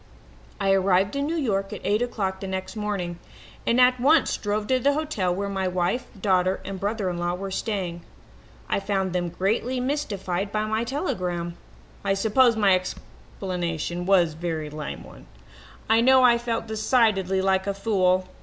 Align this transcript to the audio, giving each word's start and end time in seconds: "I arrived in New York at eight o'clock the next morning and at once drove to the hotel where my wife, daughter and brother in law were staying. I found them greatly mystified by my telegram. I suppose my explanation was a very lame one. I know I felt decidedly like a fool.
"I 0.59 0.71
arrived 0.73 1.15
in 1.15 1.27
New 1.27 1.35
York 1.37 1.71
at 1.71 1.81
eight 1.83 2.01
o'clock 2.01 2.39
the 2.39 2.47
next 2.47 2.75
morning 2.75 3.19
and 3.67 3.79
at 3.79 3.99
once 3.99 4.35
drove 4.35 4.65
to 4.65 4.79
the 4.79 4.93
hotel 4.93 5.31
where 5.31 5.47
my 5.47 5.67
wife, 5.67 6.07
daughter 6.19 6.59
and 6.65 6.79
brother 6.79 7.07
in 7.07 7.19
law 7.19 7.35
were 7.35 7.51
staying. 7.51 8.01
I 8.67 8.79
found 8.79 9.13
them 9.13 9.29
greatly 9.29 9.79
mystified 9.79 10.51
by 10.51 10.65
my 10.65 10.85
telegram. 10.85 11.53
I 12.03 12.15
suppose 12.15 12.55
my 12.55 12.73
explanation 12.73 14.07
was 14.07 14.33
a 14.33 14.37
very 14.37 14.71
lame 14.71 15.03
one. 15.03 15.27
I 15.87 16.01
know 16.01 16.23
I 16.23 16.39
felt 16.39 16.65
decidedly 16.65 17.39
like 17.39 17.67
a 17.67 17.73
fool. 17.75 18.27